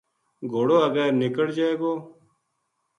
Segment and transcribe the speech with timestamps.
[0.51, 1.93] گھوڑو اگے نِکڑ جائے گو